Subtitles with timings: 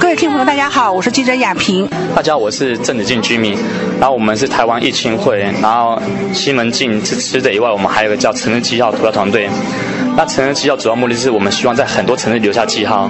[0.00, 1.88] 各位听众朋友，大家好，我是记者雅萍。
[2.14, 3.58] 大家好，我是郑子敬居民。
[3.98, 6.00] 然后我们是台湾义青会，然后
[6.32, 9.50] 西门庆是吃的以外，我们还有个叫城市记号涂鸦团队。
[10.18, 13.08] 那城市记号主要目的是我们希望在很多城市留下记号。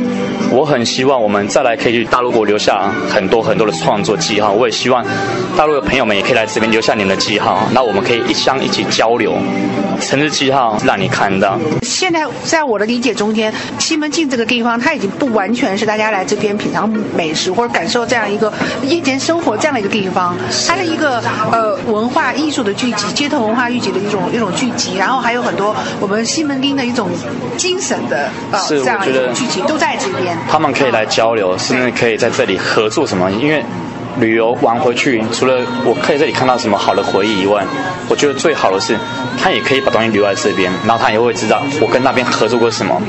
[0.51, 4.53] 我很希望我们再来可以去大陆国留下很多很多的创作记号。
[4.53, 5.03] 我也希望
[5.57, 7.67] 大陆的朋友们也可以来这边留下你们的记号。
[7.73, 9.33] 那我们可以一相一起交流，
[10.03, 11.59] 城市记号让你看到。
[11.81, 16.87] 现在在我的理解中间，西门庆这个地方，它已经不完全是大家来这边品尝
[17.17, 20.37] 美食或者感受这样一个夜间生活这样的一个地方，
[20.67, 27.09] 它是一个呃文化艺术的聚集，街头文化聚集的一种一种聚集，然后还有很多我们西门町的一种
[27.57, 30.37] 精神的呃是这样一我觉得种聚集都在这边。
[30.51, 33.31] 他们可以来交流，甚至可以在这里合作什么？
[33.31, 33.65] 因为
[34.19, 37.65] 旅游玩回去，除了我可以这里看到什么好的回忆以外，
[38.09, 38.99] 我觉得最好的是，
[39.41, 43.01] 他也可以把东西留在这边，然后他也会知道我跟那边合作过什么。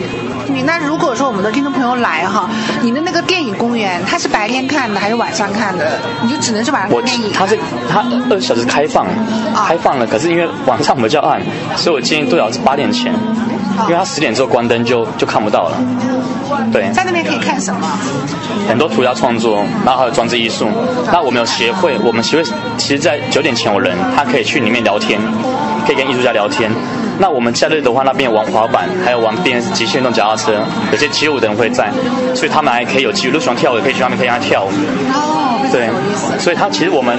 [0.52, 2.50] 你那如果说我们的听众朋友来哈，
[2.82, 6.00] 你的那个电影公园，它是白天看的还是晚上看的？
[6.24, 7.34] 你就只能是晚上我看电影。
[7.34, 7.58] 他是
[7.90, 9.08] 他二十小时开放，
[9.68, 11.42] 开放了，可是因为晚上比较暗，
[11.76, 13.14] 所以我建议最好是八点前，
[13.84, 15.78] 因为他十点之后关灯就就看不到了。
[16.72, 17.88] 对，在那边可以看什么？
[18.68, 20.68] 很多涂鸦创作，然后还有装置艺术。
[21.12, 22.44] 那我们有协会，我们协会
[22.78, 25.20] 其实在九点前有人，他可以去里面聊天，
[25.86, 26.72] 可以跟艺术家聊天。
[27.20, 30.54] 那我们假日的话，那边有玩滑板，还有玩 BS 极限运动脚踏车，
[30.92, 31.92] 有些街舞的人会在，
[32.34, 33.34] 所以他们还可以有机会。
[33.34, 34.70] 如果喜欢跳舞，也可以去那边可以让他跳舞。
[35.12, 35.90] 哦，对，
[36.40, 37.18] 所以他其实我们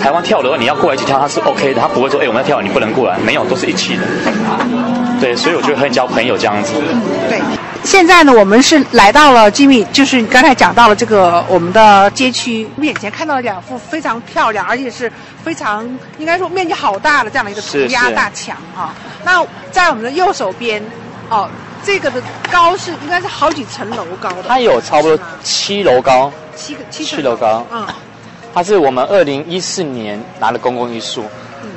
[0.00, 4.02] 台湾跳舞的话，你要过来一起跳，他是 OK 的，他不会说，哎、我们要跳舞，你不能过来，没有，都是一起的。
[5.20, 6.72] 对，所以我觉得很交朋友这样子。
[6.76, 7.40] 嗯对。
[7.84, 15.10] 现在呢，我们是来到了 Jimmy，就是你刚才讲到了这个我们的街区，面前看到了两幅非常漂亮，而且是
[15.44, 18.92] 非常应该说面积好大的这样的一个涂鸦大墙哈、
[19.24, 20.82] 那在我们的右手边，
[21.28, 21.48] 哦，
[21.84, 27.86] 这个的高是应该是好几层楼高的，它有差不多七楼高，七个七七楼高嗯，
[28.52, 31.24] 它是我们二零一四年拿的公共艺术。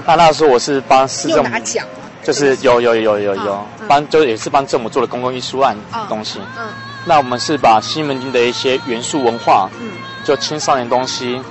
[0.08, 6.40] 那那时候我是帮市又政府拿奖了，就是有有有有有嗯帮，就也是帮政府做的公共艺术案嗯东西。
[6.58, 6.68] 嗯
[7.06, 9.92] 那我们是把西门町的一些元素文化，嗯
[10.26, 11.42] 就青少年东西，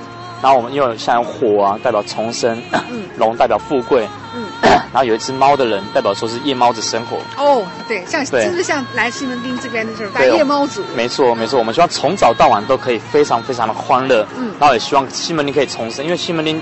[0.42, 2.62] 然后我们因为像火啊，代表重生，
[3.16, 4.44] 龙代表富贵，嗯。
[4.92, 7.18] 然后有一只猫的人，代表说是夜猫子生活。
[7.36, 10.82] 哦，对，像对是不是像来西门町这边的时候，大对夜猫族？
[10.94, 16.60] 没错没错，我们希望从早到晚都可以非常非常的欢乐，嗯然后也希望西门町可以重生，因为西门町。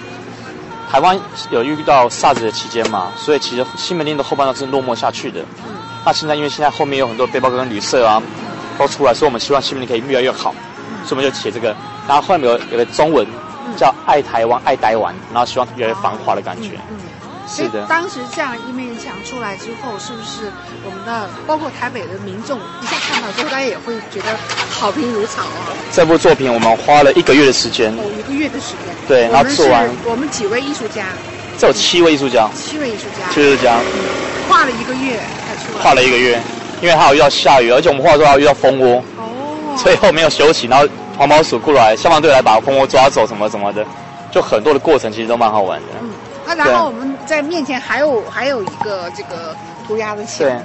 [0.91, 1.19] 台湾
[1.51, 5.41] 有遇到 SARS 的期间嘛，所以其实西门町的后半段是落寞下去的。
[5.67, 5.75] 嗯
[6.07, 8.23] 那现在因为现在后面有很多背包客跟旅社啊
[8.79, 10.55] 都出来，所以我们希望西门町可以越来越好，
[11.05, 11.75] 所以我们就写这个。
[12.07, 13.27] 然后后面有有个中文
[13.77, 16.79] 叫“爱台湾，爱台湾”，然后希望越来越繁华的感觉。
[16.91, 16.97] 嗯，
[17.47, 17.71] 是的。
[17.71, 20.51] 所以当时这样一面墙出来之后，是不是
[20.85, 24.37] 我们的包括台北的民众一下看到之后，大家也会觉得
[24.71, 25.73] 好评如潮啊？
[25.93, 28.95] 这部作品我们花了一个月的时间，哦，一个月的时间。
[29.09, 29.89] 对然后做完。
[30.05, 31.07] 我们几位艺术家，
[31.59, 33.79] 这有七位艺术家，七位艺术家，七位艺术家。
[34.49, 35.83] 画了一个月才出来。
[35.83, 36.41] 画了一个月，
[36.81, 40.87] 因为还有遇到下雨，而且我们画的时候还遇到蜂窝，哦，所以后没有休息，然后
[41.17, 43.85] 黄毛鼠过来，消防队来把蜂窝抓走，什么什么的，
[44.31, 45.87] 就很多的过程其实都蛮好玩的。
[46.01, 46.11] 嗯，
[46.47, 49.55] 那然后我们在面前还有还有一个这个
[49.87, 50.57] 涂鸦的墙对，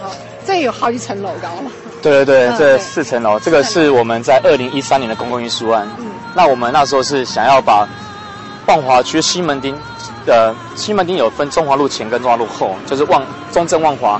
[0.46, 1.72] 这有好几层楼高了。
[2.02, 5.88] 对对对，这四层楼，这个是我们在二零一三年的公共艺术案。
[6.00, 7.86] 嗯那我们那时候是想要把
[8.66, 9.76] 万华区西门町，
[10.26, 13.22] 呃，西门町有分中华路前跟中华路后，就是万
[13.52, 14.20] 中正万华，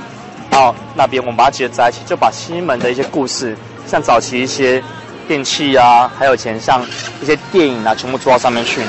[0.50, 4.84] 然后那边我们把它结合在一起，就把西门的一些故事，像早期一些
[5.26, 6.84] 电器啊，还有以前像
[7.22, 8.82] 一些电影啊，全部做到上面去，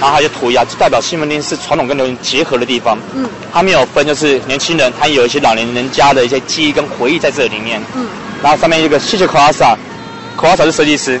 [0.00, 2.98] 然后还有涂鸦，就代表西门町是传统跟流行结合的地方。
[3.14, 7.82] 嗯它没有分，就是年轻人，他有一些老年人家的一些记忆跟回忆在这里面。
[7.94, 8.06] 嗯
[8.42, 11.20] 然后上面一个谢谢 Coasa，Coasa 是设计师，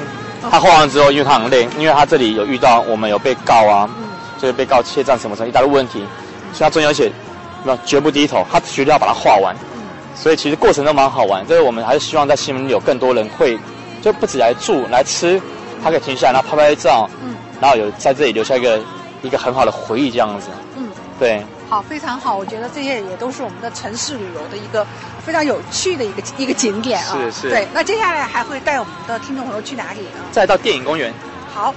[0.50, 3.88] 他画完之后，因为他很累，因为他这里有遇到我们有被告啊，
[4.40, 6.04] 就是被告窃占什么什么一大堆问题，
[6.52, 7.10] 所以他中间有写，
[7.64, 9.56] 那绝不低头，他绝对要把它画完。
[10.14, 13.58] 所以其实过程都蛮好玩，就是我们还是希望在西门有更多人会，
[14.02, 15.40] 就不止来住来吃，
[15.82, 18.80] 他可以停下来，然后拍拍照，嗯然后有在这里留下一个
[19.22, 20.48] 一个很好的回忆这样子。
[20.76, 20.88] 嗯。
[21.18, 24.86] 对，好，非常好，我觉得这些也都是我们的城市旅游的一个
[25.26, 27.18] 非常有趣的一个一个景点啊。
[27.32, 30.20] 是是对，那接下来还会带我们的听众朋友去哪里呢？
[30.30, 31.12] 再到电影公园，
[31.52, 31.74] 好，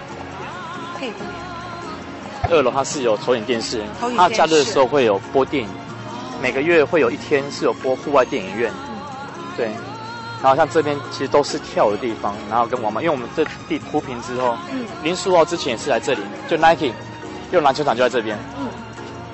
[1.00, 1.36] 可以公园。
[2.52, 5.70] 二楼它是有投影电视投影，它电视假日的时候会有播电影，
[6.40, 8.96] 每个月会有一天是有播户外电影院，嗯
[9.58, 9.72] 对。
[10.42, 16.92] 然后像这边其实都是跳的地方，然后跟网嘛，因为我们这地铺平之后，嗯林书豪之前也是来这里，就 Nike
[17.52, 18.68] 用篮球场就在这边，嗯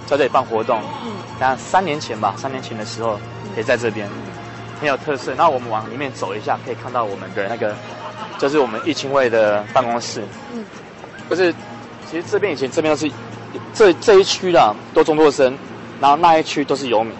[0.05, 0.81] 在这里办活动。
[1.05, 3.19] 嗯那三年前吧，三年前的时候
[3.55, 4.09] 也在这边，
[4.79, 5.35] 很有特色。
[5.35, 7.75] 那我们往里面走一下，可以看到我们的那个
[8.39, 10.23] 就是我们疫情卫的办公室。
[10.51, 10.65] 嗯，
[11.29, 11.53] 就是
[12.09, 13.11] 其实这边以前这边都是
[13.71, 15.55] 这这一区啦，都中辍生，
[16.01, 17.13] 然后那一区都是游民，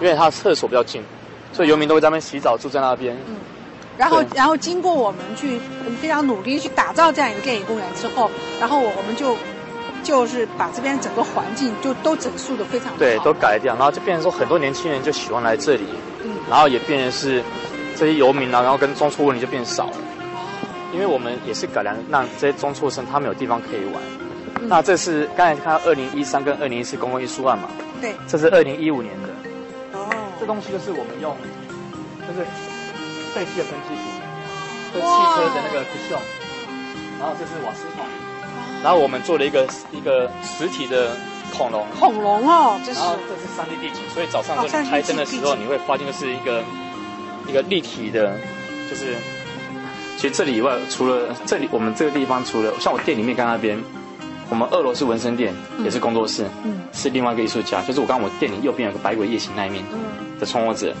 [0.00, 1.04] 因为他厕所比较近，
[1.52, 3.16] 所以游民都会在那边洗澡，住在那边。
[3.28, 3.36] 嗯，
[3.98, 5.60] 然后然后经过我们去
[6.00, 9.36] 非常努力去打造这样一个电影公园之后，然后我我们就
[10.02, 15.84] 就是把这边整个环境就都整肃的非常对，都改掉，然后就变成说很多年轻人就喜欢来这里，
[16.24, 17.42] 嗯，然后也变成是
[17.96, 19.96] 这些游民啊，然后跟中辍问题就变少了。
[20.92, 24.02] 因为我们也是改良，让这些中辍生他们有地方可以玩。
[24.68, 27.68] 那这是刚才看到二零一三跟二零一四公共艺术案嘛？
[27.98, 28.14] 对。
[28.28, 29.28] 这是二零一五年的。
[30.42, 30.44] 哦。
[30.44, 31.36] 这东西就是我们用，
[32.26, 32.42] 就是
[33.32, 34.04] 废弃的喷漆瓶，
[34.92, 36.18] 这汽车的那个不锈，
[37.20, 38.04] 然后这是瓦斯桶，
[38.82, 41.16] 然后我们做了一个一个实体的
[41.56, 41.86] 恐龙。
[41.98, 42.98] 恐龙哦，这是。
[42.98, 46.62] 然后这是三 D 地景，所以早上这里开灯的时候，你会发现就是一个
[47.46, 48.36] 一个立体的，
[48.90, 49.16] 就是。
[50.18, 53.76] 其实这里以外，除了这里，我们这个地方除了像我店里面刚那边，
[54.52, 55.50] 我们二楼是纹身店，
[55.82, 59.82] 也是工作室，嗯，是另外一个艺术家，就是我刚刚我店里右边有个百鬼夜行那一面
[60.38, 60.94] 的创作者，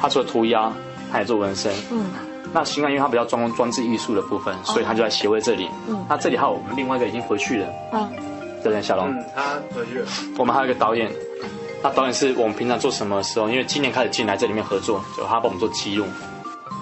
[0.00, 0.72] 他除了涂鸦，
[1.12, 2.06] 他也做纹身，嗯，
[2.50, 8.08] 那新安因为他比较专攻装置艺术的部分，所以他就在协会这里，嗯，那这里还有我们另外一个已经回去了，嗯，
[8.64, 9.42] 这边小龙，嗯，他
[9.76, 10.06] 回去了，
[10.38, 11.12] 我们还有一个导演，
[11.82, 13.50] 那导演是我们平常做什么时候？
[13.50, 16.06] 因为今年开始进来这里面合作，就他帮我们做记录。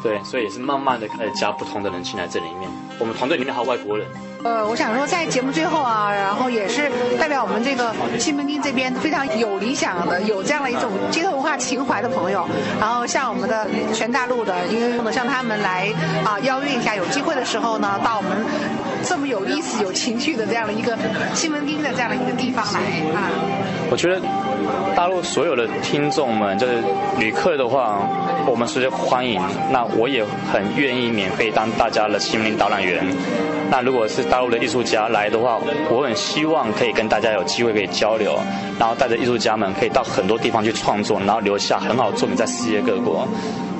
[0.02, 2.68] 对，所以也是慢慢的开始加不同的人进来这里面。
[2.98, 4.06] 我们团队里面还有外国人。
[4.44, 12.44] 呃，我想说，在节目最后啊，然后也是代表我们这个西门町这边非常有理想的、有这样的一种街头文化情怀的朋友，
[12.80, 15.92] 然后向我们的全大陆的，因为向他们来
[16.24, 18.44] 啊邀约一下，有机会的时候呢，到我们
[19.04, 20.96] 这么有意思、有情趣的这样的一个
[21.34, 22.80] 西门町的这样的一个地方来
[23.14, 23.30] 啊。
[23.90, 24.20] 我觉得
[24.96, 26.82] 大陆所有的听众们，就是
[27.18, 28.00] 旅客的话，
[28.46, 29.40] 我们是欢迎。
[29.70, 33.04] 那我也很愿意免费当大家的西门町导览员。
[33.70, 35.58] 那如果是大陆的艺术家来的话，
[35.90, 38.38] 我很希望可以跟大家有机会可以交流，
[38.78, 43.26] 然后带着艺术家们可以到很多地方去创作，然后留下很好的作品在世界各国，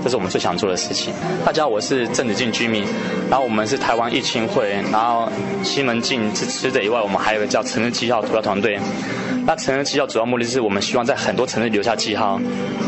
[0.02, 1.14] 这是我们最想做的事情。
[1.44, 2.84] 大家好，我是郑子敬居民，
[3.30, 5.30] 然后我们是台湾艺青会，然后
[5.62, 8.78] 西门庆是吃的以外，我们还有个叫城市记号涂鸦团队。
[9.44, 12.40] 那城市记号主要目的是我们希望在很多城市留下记号。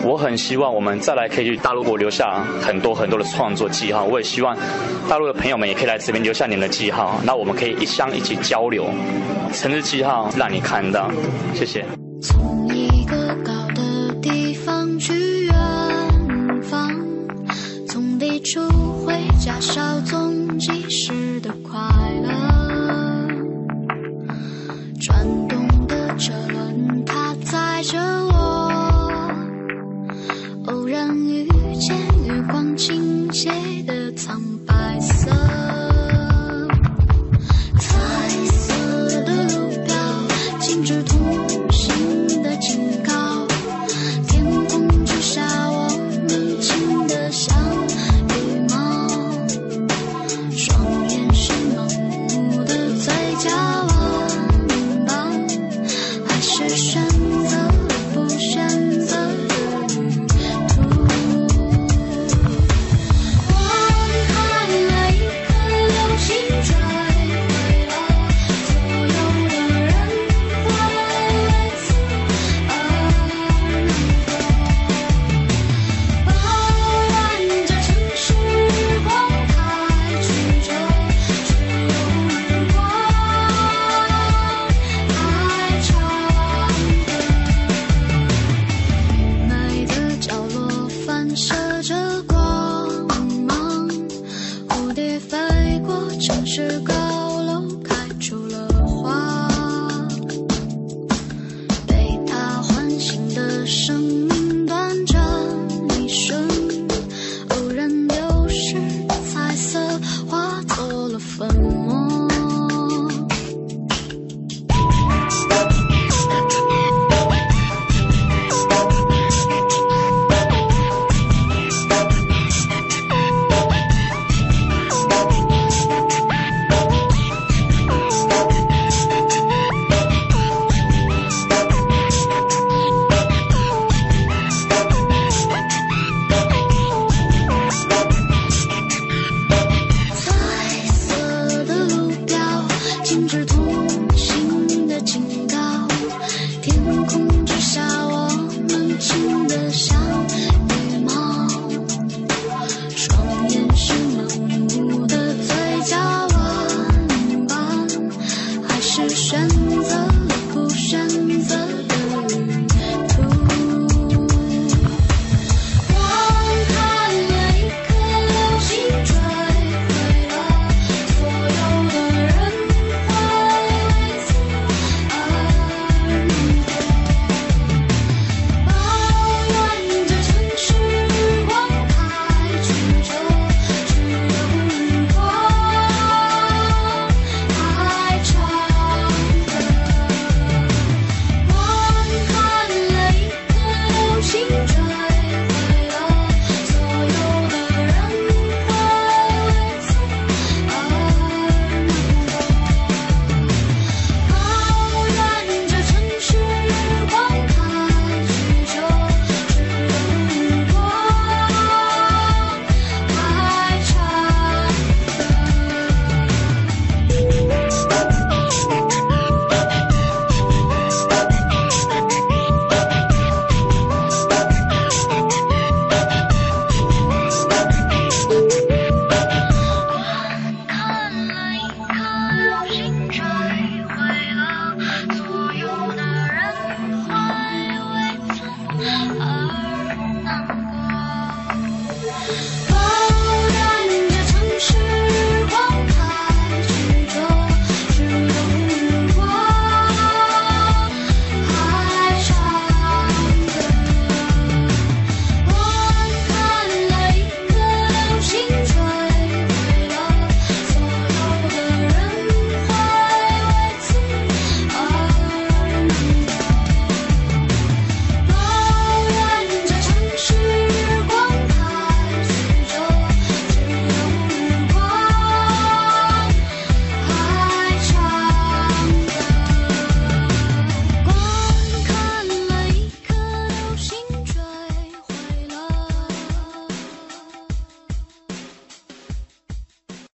[0.05, 4.05] 我很希望我们再来可以去大陆国留下很多很多的创作记号。
[4.05, 4.57] 我也希望
[5.09, 7.21] 大陆的朋友们也可以来这边留下你们的记号。
[7.25, 8.89] 那我们可以一相一起交流，
[9.53, 11.11] 城市记号让你看到。
[11.55, 11.85] 谢谢。